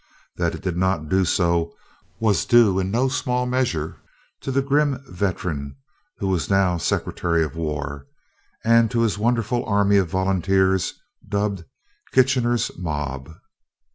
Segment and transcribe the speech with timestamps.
[0.37, 1.75] That it did not do so,
[2.19, 3.97] was due in no small measure
[4.41, 5.75] to the grim veteran
[6.17, 8.07] who was now Secretary of War,
[8.65, 10.95] and to his wonderful army of volunteers,
[11.29, 11.65] dubbed
[12.13, 13.29] "Kitchener's Mob."